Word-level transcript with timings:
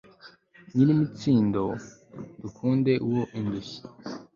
nyir'imitsindo, 0.73 1.63
dukunde 2.41 2.93
uwo 3.07 3.21
indushyi 3.39 3.79